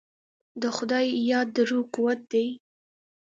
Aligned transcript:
د 0.61 0.63
خدای 0.77 1.05
یاد 1.31 1.47
د 1.55 1.57
روح 1.69 1.85
قوت 1.95 2.19
دی. 2.31 2.47